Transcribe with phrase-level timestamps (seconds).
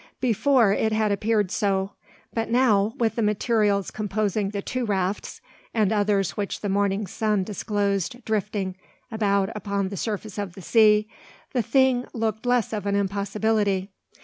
[0.19, 1.91] Before it had appeared so;
[2.33, 5.41] but now, with the materials composing the two rafts,
[5.75, 8.75] and others which the morning sun disclosed drifting
[9.11, 11.07] about upon the surface of the sea,
[11.53, 13.91] the thing looked less of an impossibility.